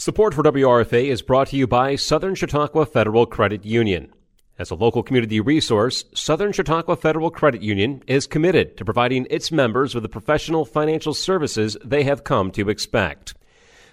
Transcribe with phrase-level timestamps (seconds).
[0.00, 4.10] Support for WRFA is brought to you by Southern Chautauqua Federal Credit Union.
[4.58, 9.52] As a local community resource, Southern Chautauqua Federal Credit Union is committed to providing its
[9.52, 13.34] members with the professional financial services they have come to expect.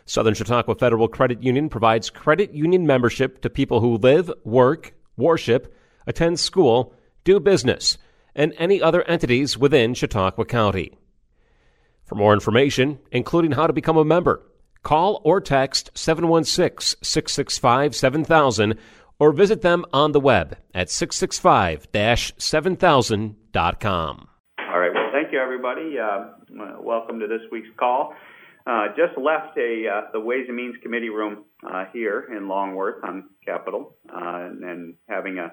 [0.06, 5.76] Southern Chautauqua Federal Credit Union provides credit union membership to people who live, work, worship,
[6.06, 6.94] attend school,
[7.26, 7.98] do business,
[8.34, 10.98] and any other entities within Chautauqua County.
[12.06, 14.42] For more information, including how to become a member,
[14.88, 18.76] call or text 716 665 7000
[19.20, 24.28] or visit them on the web at 665 7000.com.
[24.60, 24.94] All right.
[24.94, 25.98] Well, thank you, everybody.
[26.00, 26.28] Uh,
[26.80, 28.14] welcome to this week's call.
[28.66, 33.04] Uh, just left a uh, the Ways and Means Committee room uh, here in Longworth
[33.04, 35.52] on Capitol, uh, and, and, having a,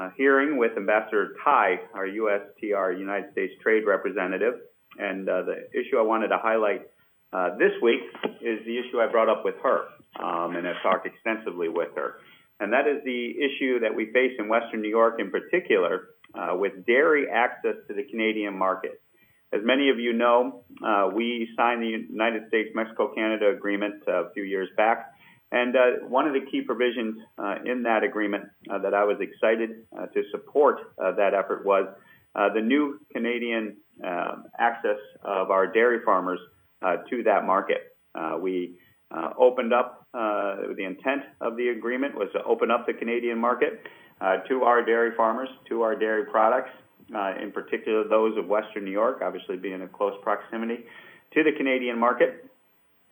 [0.00, 4.54] a, hearing with Ambassador Tai, our USTR United States Trade Representative.
[4.96, 6.82] And uh, the issue I wanted to highlight
[7.58, 8.00] this week
[8.40, 9.84] is the issue I brought up with her,
[10.22, 12.20] um, and I've talked extensively with her.
[12.58, 16.08] And that is the issue that we face in Western New York in particular
[16.54, 19.00] with dairy access to the Canadian market.
[19.52, 24.24] As many of you know, uh, we signed the United States Mexico Canada agreement uh,
[24.24, 25.12] a few years back.
[25.52, 29.18] And uh, one of the key provisions uh, in that agreement uh, that I was
[29.20, 31.86] excited uh, to support that effort was
[32.34, 33.76] the new Canadian
[34.58, 36.40] access of our dairy farmers
[36.82, 37.96] to that market.
[38.40, 38.78] we
[39.38, 43.86] opened up, the intent of the agreement was to open up the Canadian market
[44.48, 46.70] to our dairy farmers, to our dairy products,
[47.14, 50.84] uh, in particular those of Western New York, obviously being in close proximity
[51.32, 52.46] to the Canadian market.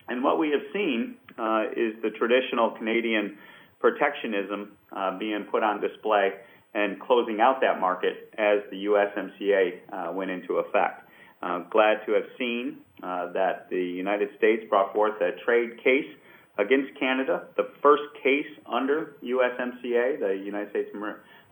[0.07, 3.37] And what we have seen uh, is the traditional Canadian
[3.79, 6.31] protectionism uh, being put on display
[6.73, 11.09] and closing out that market as the USMCA uh, went into effect.
[11.41, 16.07] Uh, glad to have seen uh, that the United States brought forth a trade case
[16.57, 20.89] against Canada, the first case under USMCA, the United States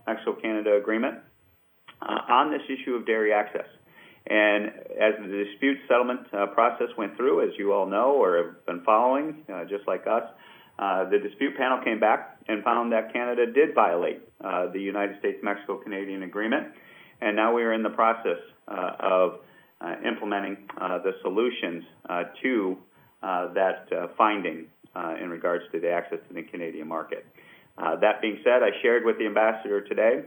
[0.08, 1.20] Mexico Canada Agreement
[2.02, 3.68] uh, on this issue of dairy access.
[4.26, 4.68] And
[5.00, 8.82] as the dispute settlement uh, process went through, as you all know or have been
[8.86, 10.24] following, uh, just like us,
[10.80, 15.78] uh, the dispute panel came back and found that Canada did violate the United States-Mexico
[15.78, 16.68] Canadian Agreement,
[17.22, 19.40] and now we are in the process of
[19.84, 22.78] Uh, implementing uh, the solutions uh, to
[23.22, 23.86] that
[24.18, 24.66] finding
[25.22, 27.26] in regards to the access to the Canadian market.
[27.78, 30.24] that being said, I shared with the ambassador today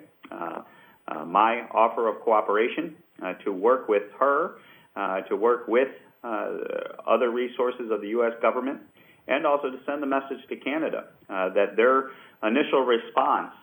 [1.08, 4.56] uh, my offer of cooperation uh, to work with her,
[4.94, 5.88] uh, to work with
[6.22, 8.32] other resources of the U.S.
[8.42, 8.80] government,
[9.28, 12.10] and also to send the message to Canada that their
[12.42, 13.54] initial response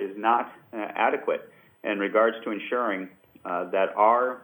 [0.00, 1.48] is not adequate
[1.84, 3.08] in regards to ensuring
[3.44, 4.42] that our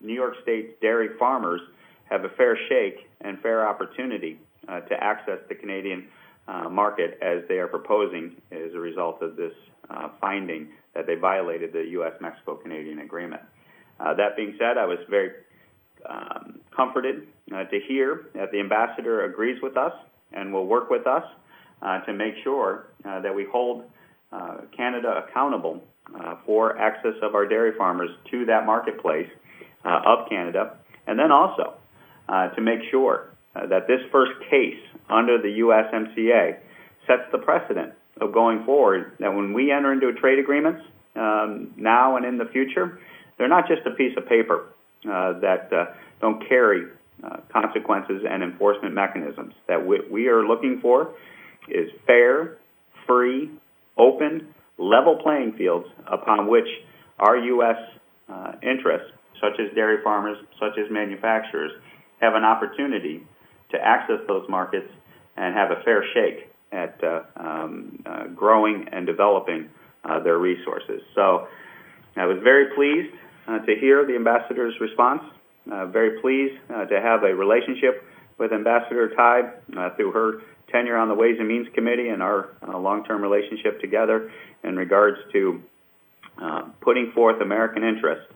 [0.00, 1.60] New York State dairy farmers
[2.10, 6.06] have a fair shake and fair opportunity uh, to access the Canadian
[6.48, 9.52] uh, market as they are proposing as a result of this
[9.90, 12.12] uh, finding that they violated the U.S.
[12.20, 13.42] Mexico Canadian agreement.
[13.98, 15.30] Uh, that being said, I was very
[16.08, 19.92] um, comforted uh, to hear that the ambassador agrees with us
[20.32, 21.24] and will work with us
[21.82, 23.84] uh, to make sure that we hold
[24.76, 25.80] Canada accountable
[26.44, 29.28] for access of our dairy farmers to that marketplace
[29.86, 30.76] of Canada,
[31.06, 31.74] and then also
[32.28, 36.58] to make sure that this first case under the USMCA
[37.06, 40.82] sets the precedent of going forward that when we enter into trade agreements
[41.14, 42.98] um, now and in the future,
[43.38, 44.68] they're not just a piece of paper
[45.04, 45.86] uh, that uh,
[46.20, 46.84] don't carry
[47.22, 49.54] uh, consequences and enforcement mechanisms.
[49.68, 51.14] That what we are looking for
[51.68, 52.56] is fair,
[53.06, 53.50] free,
[53.96, 54.48] open,
[54.78, 56.68] level playing fields upon which
[57.18, 57.76] our U.S.
[58.28, 61.72] Uh, interests, such as dairy farmers, such as manufacturers,
[62.20, 63.22] have an opportunity
[63.70, 64.88] to access those markets
[65.36, 69.68] and have a fair shake at uh, um, uh, growing and developing
[70.04, 71.02] uh, their resources.
[71.14, 71.48] So
[72.16, 73.14] I was very pleased
[73.46, 75.22] uh, to hear the ambassador's response.
[75.70, 78.04] Uh, very pleased uh, to have a relationship
[78.38, 79.50] with Ambassador Tai
[79.96, 84.30] through her tenure on the Ways and Means Committee and our long-term relationship together
[84.62, 85.62] in regards to
[86.80, 88.30] putting forth American interest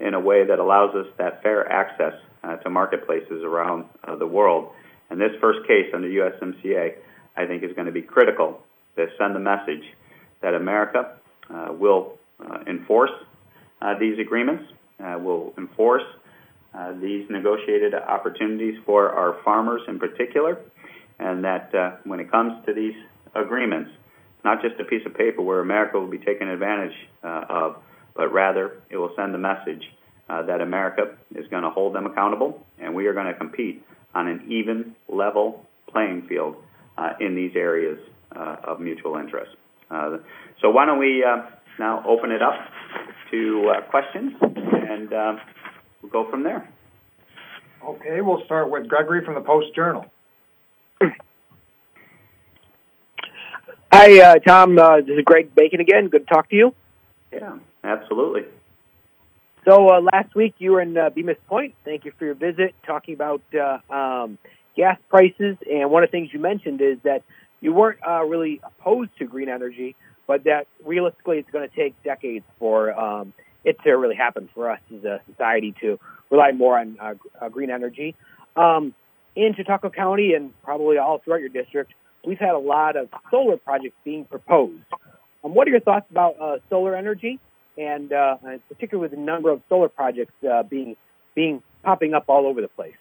[0.00, 2.14] in a way that allows us that fair access
[2.62, 3.84] to marketplaces around
[4.18, 4.70] the world.
[5.10, 6.94] And this first case under USMCA
[7.36, 8.60] I think is going to be critical
[8.96, 9.84] to send the message
[10.42, 11.16] that America
[11.50, 13.10] uh, will uh, enforce
[13.80, 14.64] uh, these agreements,
[15.02, 16.02] uh, will enforce
[16.74, 20.58] uh, these negotiated opportunities for our farmers in particular,
[21.18, 22.94] and that uh, when it comes to these
[23.34, 23.90] agreements,
[24.44, 27.76] not just a piece of paper where America will be taken advantage of,
[28.14, 29.82] but rather it will send the message
[30.28, 34.28] that America is going to hold them accountable, and we are going to compete on
[34.28, 36.56] an even level playing field
[36.96, 37.98] uh, in these areas
[38.34, 39.50] uh, of mutual interest.
[39.90, 40.16] Uh,
[40.60, 41.42] so why don't we uh,
[41.78, 42.54] now open it up
[43.30, 45.10] to questions, and
[46.00, 46.66] we'll go from there.
[47.84, 50.06] Okay, we'll start with Gregory from the Post Journal.
[53.92, 54.78] Hi, uh, Tom.
[54.78, 56.08] Uh, this is Greg Bacon again.
[56.08, 56.74] Good to talk to you.
[57.32, 58.44] Yeah, absolutely.
[59.64, 61.74] So uh, last week you were in uh, Bemus Point.
[61.84, 64.38] Thank you for your visit, talking about uh, um,
[64.76, 65.56] gas prices.
[65.70, 67.22] And one of the things you mentioned is that
[67.60, 69.94] you weren't uh, really opposed to green energy,
[70.26, 73.32] but that realistically it's going to take decades for um,
[73.64, 75.98] it to really happen for us as a society to
[76.30, 78.16] rely more on uh, uh, green energy.
[78.56, 78.94] Um,
[79.36, 81.92] in Chautauqua County and probably all throughout your district,
[82.26, 84.82] we've had a lot of solar projects being proposed.
[85.44, 87.38] Um, what are your thoughts about uh, solar energy,
[87.78, 88.36] and uh,
[88.68, 90.96] particularly with the number of solar projects uh, being
[91.34, 92.94] being popping up all over the place?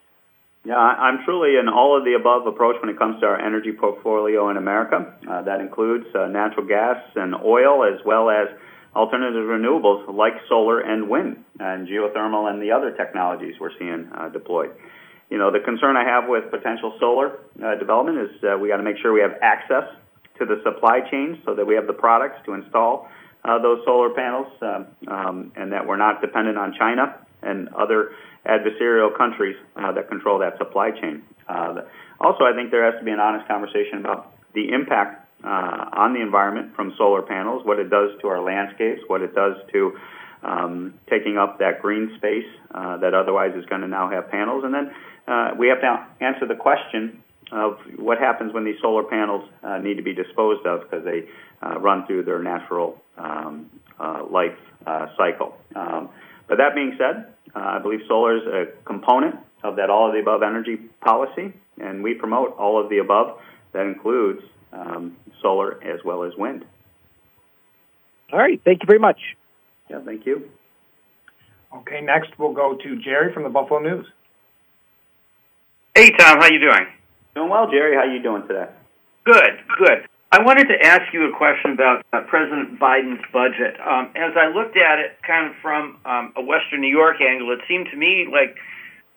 [0.64, 3.72] Yeah, I'm truly an all of the above approach when it comes to our energy
[3.72, 5.12] portfolio in America.
[5.28, 8.48] Uh, that includes uh, natural gas and oil, as well as
[8.96, 14.30] alternative renewables like solar and wind, and geothermal and the other technologies we're seeing uh,
[14.30, 14.72] deployed.
[15.32, 18.30] You know, the concern I have with potential solar uh, development is
[18.62, 19.86] we got to make sure we have access
[20.38, 23.10] to the supply chain so that we have the products to install
[23.44, 28.12] uh, those solar panels, um, um, and that we're not dependent on China and other
[28.46, 31.24] adversarial countries uh, that control that supply chain.
[31.48, 31.82] Uh,
[32.20, 36.14] also, I think there has to be an honest conversation about the impact uh, on
[36.14, 39.98] the environment from solar panels, what it does to our landscapes, what it does to
[40.44, 44.64] um, taking up that green space uh, that otherwise is going to now have panels.
[44.64, 44.92] And then
[45.28, 49.78] uh, we have to answer the question of what happens when these solar panels uh,
[49.78, 51.28] need to be disposed of because they
[51.62, 53.70] uh, run through their natural um,
[54.00, 55.58] uh, life uh, cycle.
[55.76, 56.10] Um,
[56.48, 60.14] but that being said, uh, I believe solar is a component of that all of
[60.14, 63.40] the above energy policy, and we promote all of the above.
[63.74, 64.42] That includes
[64.74, 66.66] um, solar as well as wind.
[68.34, 68.62] All right.
[68.64, 69.20] Thank you very much.
[69.90, 70.50] Yeah, thank you.
[71.74, 74.06] Okay, next we'll go to Jerry from the Buffalo News.
[75.96, 76.40] Hey, Tom.
[76.40, 76.88] How you doing?
[77.36, 77.96] Doing well, Jerry.
[77.96, 78.68] How you doing today?
[79.24, 80.08] Good, good.
[80.34, 83.76] I wanted to ask you a question about uh, President Biden's budget.
[83.82, 87.52] Um, as I looked at it kind of from um, a Western New York angle,
[87.52, 88.56] it seemed to me like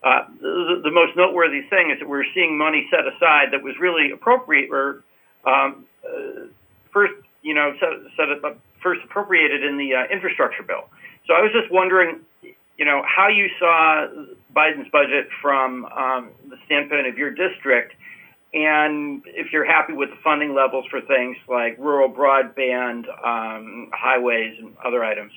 [0.02, 3.74] uh, the, the, most noteworthy thing is that we're seeing money set aside that was
[3.78, 5.04] really appropriate or
[5.46, 6.46] um, uh,
[6.92, 10.90] first, you know, set, set up, first appropriated in the uh, infrastructure bill.
[11.28, 14.08] So I was just wondering, you know, how you saw
[14.52, 17.94] Biden's budget from um, the standpoint of your district
[18.54, 24.54] and if you're happy with the funding levels for things like rural broadband, um, highways,
[24.60, 25.32] and other items.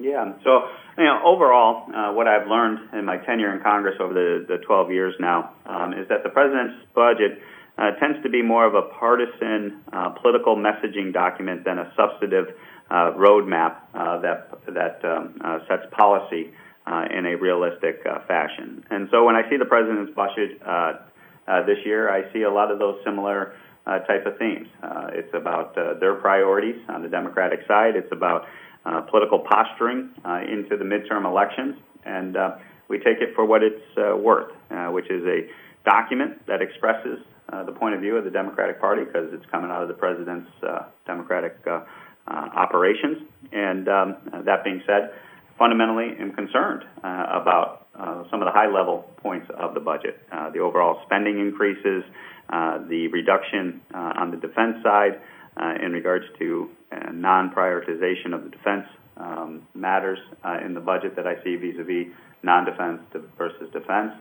[0.00, 0.32] Yeah.
[0.42, 4.46] So, you know, overall, uh, what I've learned in my tenure in Congress over the,
[4.48, 7.38] the 12 years now um, is that the president's budget
[7.76, 12.54] uh, tends to be more of a partisan uh, political messaging document than a substantive
[12.90, 16.50] uh, roadmap uh, that that um, uh, sets policy
[17.14, 18.84] in a realistic fashion.
[18.90, 20.60] And so, when I see the president's budget
[21.50, 23.54] uh, this year, I see a lot of those similar
[23.86, 24.68] uh, type of themes.
[24.82, 27.96] Uh, it's about uh, their priorities on the Democratic side.
[27.96, 28.46] It's about
[28.84, 32.56] uh, political posturing uh, into the midterm elections, and uh,
[32.88, 35.48] we take it for what it's uh, worth, uh, which is a
[35.84, 37.18] document that expresses
[37.52, 39.94] uh, the point of view of the Democratic Party because it's coming out of the
[39.94, 41.80] president's uh, Democratic uh,
[42.28, 43.18] uh, operations.
[43.52, 45.12] And um, that being said,
[45.58, 50.18] fundamentally am concerned uh, about uh, some of the high level points of the budget.
[50.32, 52.02] Uh, the overall spending increases,
[52.48, 55.20] uh, the reduction uh, on the defense side
[55.60, 56.70] uh, in regards to
[57.12, 60.18] non prioritization of the defense um, matters
[60.64, 62.06] in the budget that I see vis a vis
[62.42, 63.02] non defense
[63.36, 64.12] versus defense.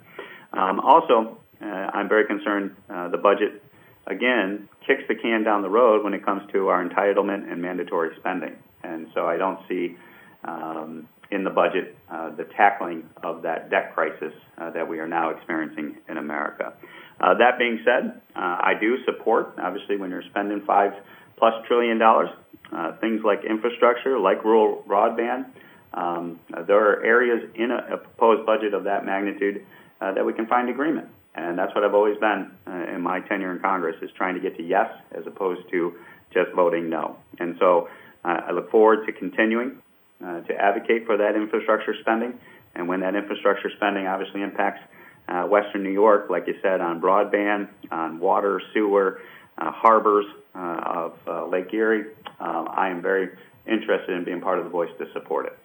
[0.52, 3.64] Um, also, I'm very concerned the budget,
[4.08, 8.12] again, kicks the can down the road when it comes to our entitlement and mandatory
[8.20, 8.56] spending.
[8.84, 9.96] And so I don't see
[10.44, 15.08] um, in the budget uh, the tackling of that debt crisis uh, that we are
[15.08, 16.74] now experiencing in America.
[17.20, 20.94] Uh, that being said, uh, I do support, obviously, when you're spending five
[21.38, 22.30] plus trillion dollars,
[22.72, 25.46] uh, things like infrastructure, like rural broadband.
[25.94, 29.66] Um, there are areas in a, a, proposed budget of that magnitude
[30.00, 31.08] uh, that we can find agreement.
[31.34, 32.52] And that's what I've always been
[32.94, 35.94] in my tenure in Congress, is trying to get to yes as opposed to
[36.34, 37.18] just voting no.
[37.40, 37.88] And so
[38.24, 39.82] I look forward to continuing
[40.24, 42.40] uh, to advocate for that infrastructure spending.
[42.76, 44.82] And when that infrastructure spending obviously impacts
[45.28, 49.22] uh, Western New York, like you said, on broadband, on water, sewer,
[49.58, 52.06] uh, harbors uh, of uh, Lake Erie,
[52.40, 53.30] um, I am very
[53.68, 55.58] interested in being part of the voice to support it.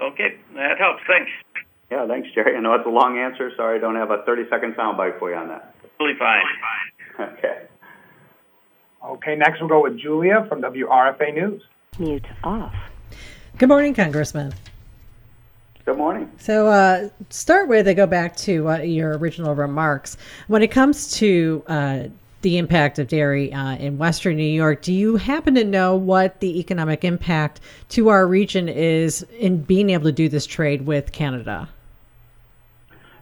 [0.00, 1.02] Okay, that helps.
[1.06, 1.30] Thanks.
[1.90, 2.56] Yeah, thanks, Jerry.
[2.56, 3.50] I know it's a long answer.
[3.56, 5.74] Sorry, I don't have a 30 second soundbite for you on that.
[6.00, 6.42] Really fine.
[7.18, 7.66] Okay.
[9.04, 11.62] Okay, next we'll go with Julia from WRFA News.
[11.98, 12.74] Mute off.
[13.56, 14.52] Good morning, Congressman.
[15.84, 16.28] Good morning.
[16.38, 20.16] So, uh, start with, I go back to uh, your original remarks.
[20.48, 22.04] When it comes to uh,
[22.42, 26.40] the impact of dairy uh, in Western New York, do you happen to know what
[26.40, 31.12] the economic impact to our region is in being able to do this trade with
[31.12, 31.68] Canada?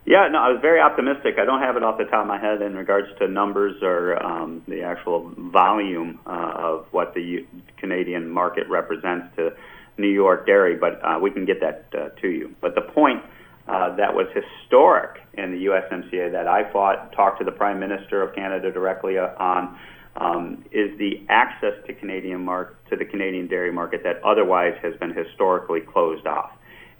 [0.06, 1.34] Yeah, no, I was very optimistic.
[1.38, 4.20] I don't have it off the top of my head in regards to numbers or
[4.24, 7.46] um, the actual volume uh, of what the
[7.76, 9.54] Canadian market represents to
[9.98, 12.54] New York dairy, but uh, we can get that uh, to you.
[12.60, 13.22] But the point
[13.68, 18.22] uh, that was historic in the USMCA that I fought, talked to the Prime Minister
[18.22, 19.78] of Canada directly uh, on,
[20.16, 24.94] um, is the access to Canadian mark to the Canadian dairy market that otherwise has
[24.96, 26.50] been historically closed off.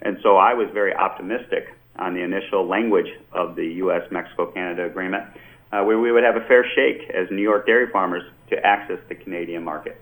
[0.01, 4.03] And so I was very optimistic on the initial language of the U.S.
[4.11, 5.25] Mexico Canada agreement,
[5.73, 8.99] uh, where we would have a fair shake as New York dairy farmers to access
[9.09, 10.01] the Canadian market.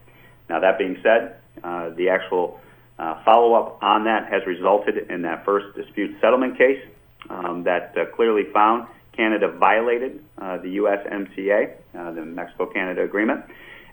[0.48, 2.60] Now, that being said, uh, the actual
[3.00, 6.82] uh, follow up on that has resulted in that first dispute settlement case
[7.30, 13.44] um, that uh, clearly found Canada violated uh, the USMCA, uh, the Mexico Canada agreement,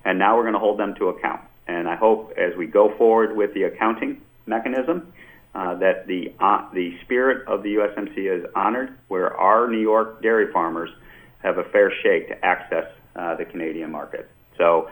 [0.04, 1.42] and now we're going to hold them to account.
[1.68, 5.14] And I hope as we go forward with the accounting mechanism,
[5.56, 10.22] uh, that the uh, the spirit of the USMCA is honored, where our New York
[10.22, 10.90] dairy farmers
[11.40, 12.86] have a fair shake to access
[13.16, 14.30] uh, the Canadian market.
[14.58, 14.90] So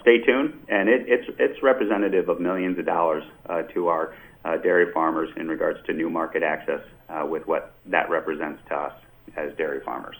[0.00, 4.14] stay tuned, and it, it's it's representative of millions of dollars uh, to our
[4.44, 6.80] uh, dairy farmers in regards to new market access
[7.28, 8.92] with what that represents to us
[9.36, 10.16] as dairy farmers.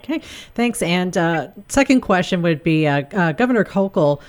[0.00, 0.20] Okay,
[0.54, 0.82] thanks.
[0.82, 1.14] And
[1.68, 4.20] second question would be Governor Hochul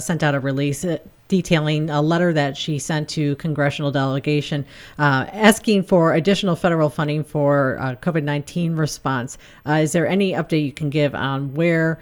[0.00, 0.84] sent out a release
[1.32, 4.66] detailing a letter that she sent to congressional delegation
[4.98, 9.38] uh, asking for additional federal funding for uh, COVID 19 response.
[9.66, 11.98] Uh, is there any update you can give on where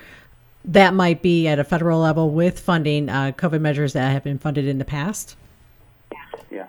[0.65, 4.39] that might be at a federal level with funding uh, COVID measures that have been
[4.39, 5.37] funded in the past?
[6.51, 6.67] Yeah.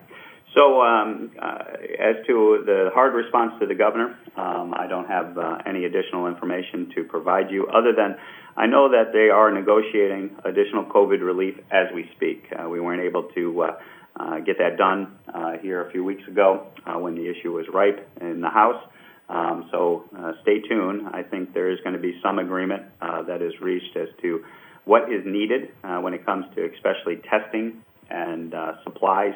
[0.56, 1.64] So, um, uh,
[2.00, 6.28] as to the hard response to the governor, um, I don't have uh, any additional
[6.28, 8.18] information to provide you other than
[8.58, 12.48] I know that they are negotiating additional COVID relief as we speak.
[12.52, 13.80] Uh, we weren't able to uh,
[14.20, 15.18] uh, get that done
[15.62, 18.82] here a few weeks ago when the issue was ripe in the House.
[19.32, 21.08] Um, so uh, stay tuned.
[21.08, 24.44] I think there is going to be some agreement that is reached as to
[24.86, 25.72] what is needed
[26.02, 29.36] when it comes to especially testing and supplies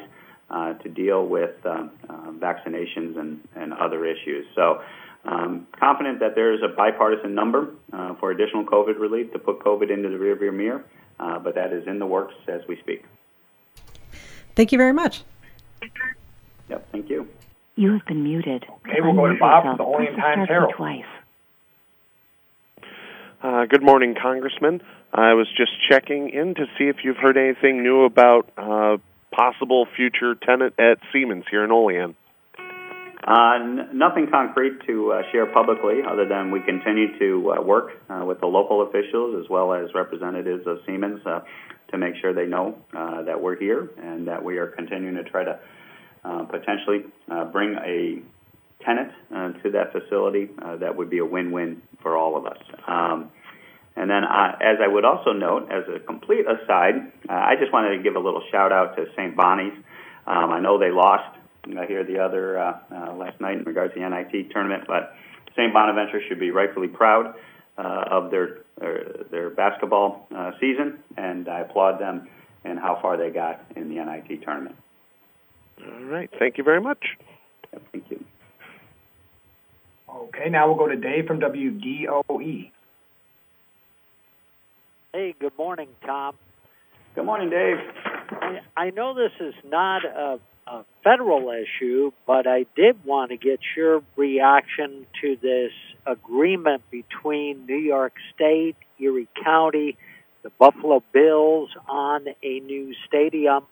[0.82, 1.90] to deal with um,
[2.38, 4.44] vaccinations and, and other issues.
[4.54, 4.82] So
[5.26, 9.58] um, confident that there is a bipartisan number uh, for additional COVID relief to put
[9.58, 10.84] COVID into the rearview mirror,
[11.18, 13.04] uh, but that is in the works as we speak.
[14.54, 15.24] Thank you very much.
[16.68, 17.28] Yep, thank you.
[17.76, 18.64] You have been muted.
[18.64, 20.72] Okay, we'll go to Bob from the Olean Times Herald.
[20.76, 21.04] Twice.
[23.42, 24.80] Uh, good morning, Congressman.
[25.12, 28.96] I was just checking in to see if you've heard anything new about uh,
[29.30, 32.14] possible future tenant at Siemens here in Olean.
[32.58, 37.90] Uh, n- nothing concrete to uh, share publicly other than we continue to uh, work
[38.08, 41.40] uh, with the local officials as well as representatives of Siemens uh,
[41.90, 45.24] to make sure they know uh, that we're here and that we are continuing to
[45.24, 45.58] try to
[46.50, 47.04] potentially
[47.52, 48.22] bring a
[48.84, 49.12] tenant
[49.62, 52.58] to that facility that would be a win-win for all of us.
[52.86, 53.30] Um,
[53.96, 58.02] and then, as I would also note, as a complete aside, I just wanted to
[58.02, 59.34] give a little shout out to St.
[59.34, 59.72] Bonnie's.
[60.26, 61.36] Um, I know they lost
[61.76, 65.14] I hear the other uh, uh, last night in regards to the NIT tournament, but
[65.56, 65.72] St.
[65.72, 67.34] Bonaventure should be rightfully proud
[67.76, 72.28] uh, of their their, their basketball uh, season, and I applaud them
[72.64, 74.76] and how far they got in the NIT tournament.
[75.84, 77.04] All right, thank you very much.
[77.92, 78.24] Thank you.
[80.08, 82.70] Okay, now we'll go to Dave from WDOE.
[85.12, 86.36] Hey, good morning, Tom.
[87.14, 87.76] Good morning, Dave.
[88.30, 93.36] I, I know this is not a a federal issue, but I did want to
[93.36, 95.72] get your reaction to this
[96.04, 99.96] agreement between New York State, Erie County,
[100.42, 103.64] the Buffalo Bills on a new stadium,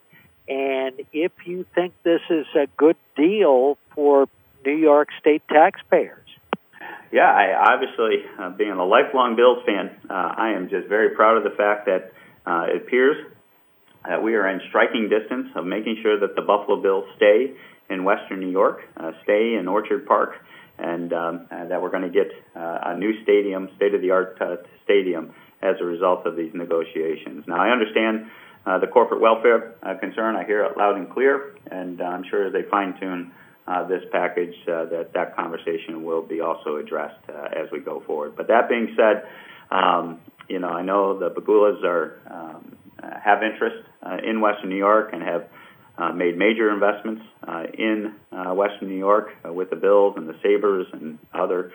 [0.47, 4.27] and if you think this is a good deal for
[4.65, 6.21] New York State taxpayers.
[7.11, 11.37] Yeah, I obviously, uh, being a lifelong Bills fan, uh, I am just very proud
[11.37, 12.11] of the fact that
[12.45, 13.31] uh, it appears
[14.07, 17.53] that we are in striking distance of making sure that the Buffalo Bills stay
[17.89, 20.35] in Western New York, uh, stay in Orchard Park,
[20.77, 25.33] and, um, and that we're going to get uh, a new stadium, state-of-the-art uh, stadium,
[25.61, 27.45] as a result of these negotiations.
[27.47, 28.29] Now, I understand
[28.65, 30.35] uh, the corporate welfare uh, concern.
[30.35, 33.31] I hear it loud and clear, and uh, I'm sure as they fine-tune
[33.67, 38.01] uh, this package, uh, that that conversation will be also addressed uh, as we go
[38.05, 38.35] forward.
[38.35, 39.27] But that being said,
[39.71, 43.87] um, you know, I know the Pegulas are um, have interest
[44.23, 47.23] in Western New York and have made major investments
[47.73, 51.71] in Western New York with the Bills and the Sabres and other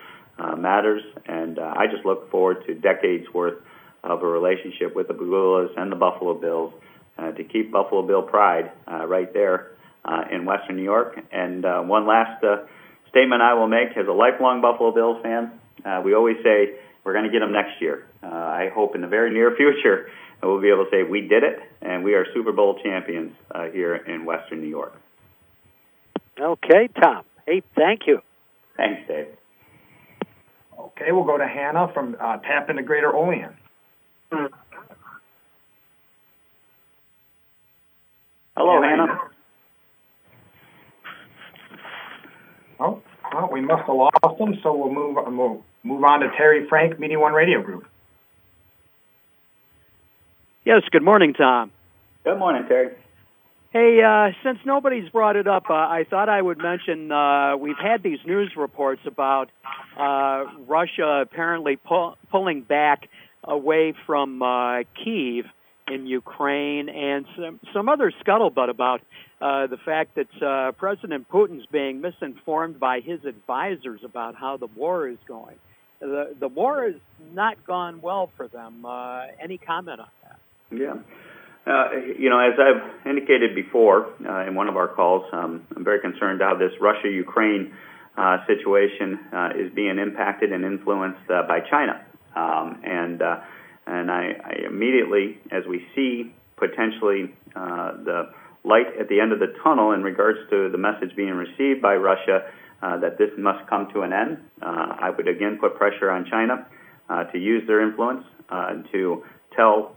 [0.57, 1.03] matters.
[1.25, 3.61] And I just look forward to decades worth
[4.03, 6.73] of a relationship with the Pegulas and the Buffalo Bills
[7.17, 9.71] uh, to keep Buffalo Bill pride uh, right there
[10.05, 11.19] uh, in Western New York.
[11.31, 12.65] And uh, one last uh,
[13.09, 15.51] statement I will make as a lifelong Buffalo Bills fan,
[15.85, 18.07] uh, we always say we're going to get them next year.
[18.23, 20.09] Uh, I hope in the very near future
[20.43, 23.65] we'll be able to say we did it and we are Super Bowl champions uh,
[23.65, 24.93] here in Western New York.
[26.39, 27.23] Okay, Tom.
[27.45, 28.19] Hey, thank you.
[28.77, 29.27] Thanks, Dave.
[30.79, 33.55] Okay, we'll go to Hannah from uh, Tap into Greater Olean.
[34.31, 34.49] Hello,
[38.81, 39.19] Hannah.
[42.79, 43.01] Oh,
[43.33, 46.99] well, we must have lost him, so we'll move we'll move on to Terry Frank,
[46.99, 47.85] Media One Radio Group.
[50.63, 51.71] Yes, good morning, Tom.
[52.23, 52.93] Good morning, Terry.
[53.71, 57.77] Hey, uh, since nobody's brought it up, uh, I thought I would mention uh, we've
[57.77, 59.49] had these news reports about
[59.97, 63.07] uh, Russia apparently pull, pulling back
[63.43, 65.45] away from uh, Kiev
[65.87, 69.01] in Ukraine, and some some other scuttlebutt about
[69.41, 74.67] uh, the fact that uh, President Putin's being misinformed by his advisors about how the
[74.67, 75.57] war is going.
[75.99, 76.95] The the war has
[77.33, 78.85] not gone well for them.
[78.85, 80.39] Uh, any comment on that?
[80.71, 80.95] Yeah.
[81.65, 85.83] Uh, you know, as I've indicated before uh, in one of our calls, um, I'm
[85.83, 87.71] very concerned how this Russia-Ukraine
[88.17, 92.03] uh, situation uh, is being impacted and influenced uh, by China.
[92.35, 93.39] Um, and uh,
[93.87, 98.29] and I, I immediately, as we see potentially uh, the
[98.63, 101.95] light at the end of the tunnel in regards to the message being received by
[101.95, 102.45] Russia
[102.81, 106.25] uh, that this must come to an end, uh, I would again put pressure on
[106.29, 106.67] China
[107.09, 109.23] uh, to use their influence uh, to
[109.55, 109.95] tell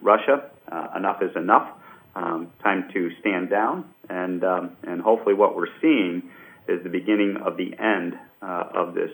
[0.00, 0.50] Russia
[0.96, 1.68] enough is enough.
[2.14, 6.30] Um, time to stand down, and um, and hopefully what we're seeing
[6.66, 9.10] is the beginning of the end of this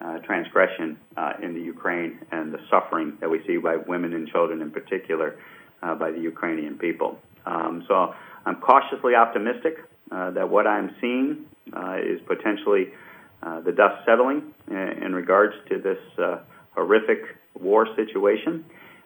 [0.00, 4.28] uh, transgression uh, in the Ukraine and the suffering that we see by women and
[4.28, 5.38] children in particular
[5.82, 7.18] uh, by the Ukrainian people.
[7.46, 9.78] Um, so I'm cautiously optimistic
[10.10, 12.92] uh, that what I'm seeing uh, is potentially
[13.42, 15.98] uh, the dust settling in, in regards to this
[16.74, 17.20] horrific
[17.58, 18.64] war situation.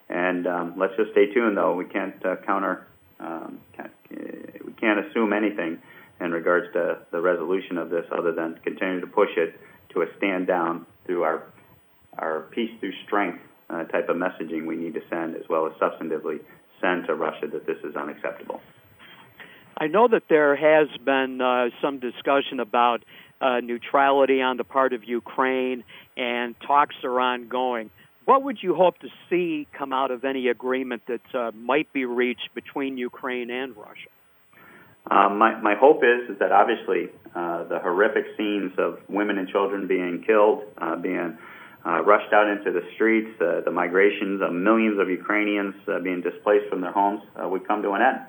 [0.08, 1.74] And um, let's just stay tuned, though.
[1.74, 2.86] We can't counter,
[3.20, 5.78] um, can't, we can't assume anything
[6.20, 9.54] in regards to the resolution of this, other than continue to push it
[9.92, 11.44] to a stand down through our
[12.18, 15.72] our peace through strength uh, type of messaging we need to send, as well as
[15.74, 16.40] substantively
[16.80, 18.60] send to Russia that this is unacceptable.
[19.78, 23.02] I know that there has been uh, some discussion about
[23.40, 25.84] uh, neutrality on the part of Ukraine,
[26.16, 27.90] and talks are ongoing.
[28.26, 32.04] What would you hope to see come out of any agreement that uh, might be
[32.04, 34.08] reached between Ukraine and Russia?
[35.10, 39.48] Um, my, my hope is, is that obviously uh, the horrific scenes of women and
[39.48, 41.36] children being killed, uh, being
[41.84, 46.20] uh, rushed out into the streets, uh, the migrations of millions of Ukrainians uh, being
[46.20, 48.20] displaced from their homes uh, would come to an end.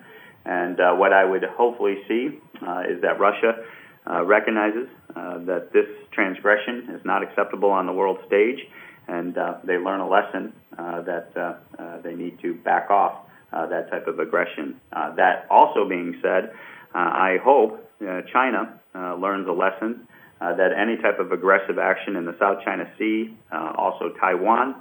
[0.45, 3.63] And uh, what I would hopefully see uh, is that Russia
[4.09, 8.59] uh, recognizes uh, that this transgression is not acceptable on the world stage,
[9.07, 13.27] and uh, they learn a lesson uh, that uh, uh, they need to back off
[13.53, 14.79] uh, that type of aggression.
[14.93, 16.51] Uh, that also being said,
[16.93, 20.07] uh, I hope uh, China uh, learns a lesson
[20.41, 24.75] uh, that any type of aggressive action in the South China Sea, also Taiwan,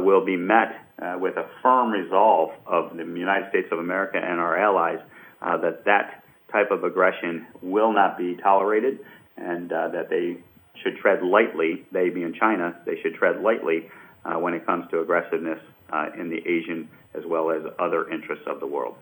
[0.00, 0.84] will be met
[1.20, 4.98] with a firm resolve of the United States of America and our allies
[5.40, 8.98] that that type of aggression will not be tolerated
[9.36, 10.38] and that they
[10.82, 13.88] should tread lightly, they being China, they should tread lightly
[14.24, 15.60] when it comes to aggressiveness
[16.18, 18.94] in the Asian as well as other interests of the world.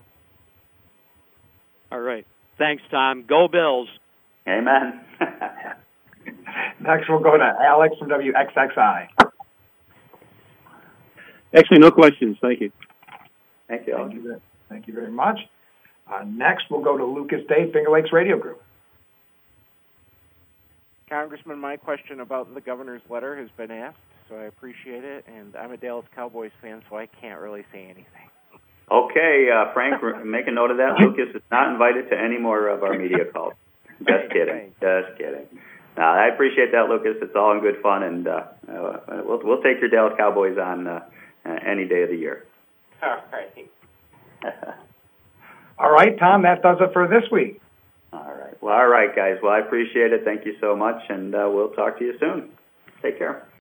[1.91, 2.25] All right.
[2.57, 3.23] Thanks, Tom.
[3.27, 3.87] Go Bills.
[4.47, 5.01] Amen.
[6.79, 9.07] Next, we'll go to Alex from WXXI.
[11.55, 12.37] Actually, no questions.
[12.41, 12.71] Thank you.
[13.67, 13.93] Thank you.
[13.95, 15.39] Thank you, very- thank you very much.
[16.11, 18.61] Uh, next, we'll go to Lucas Day, Finger Lakes Radio Group.
[21.09, 23.97] Congressman, my question about the governor's letter has been asked,
[24.29, 25.25] so I appreciate it.
[25.27, 28.05] And I'm a Dallas Cowboys fan, so I can't really say anything.
[28.89, 30.97] Okay, uh, Frank, make a note of that.
[30.99, 33.53] Lucas is not invited to any more of our media calls.
[33.99, 34.73] Just kidding.
[34.79, 35.47] Just kidding.
[35.97, 37.17] No, I appreciate that, Lucas.
[37.21, 40.87] It's all in good fun, and uh, uh, we'll we'll take your Dallas Cowboys on
[40.87, 40.99] uh,
[41.43, 42.45] uh, any day of the year.
[43.01, 43.69] All right.
[45.79, 47.61] All right, Tom, that does it for this week.
[48.11, 48.59] All right.
[48.63, 49.37] Well, all right, guys.
[49.43, 50.23] Well, I appreciate it.
[50.25, 52.49] Thank you so much, and uh, we'll talk to you soon.
[53.03, 53.46] Take care.